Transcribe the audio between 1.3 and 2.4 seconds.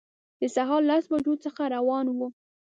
څخه روان وو.